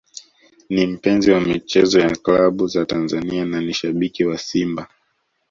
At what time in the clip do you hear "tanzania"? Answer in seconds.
2.85-3.45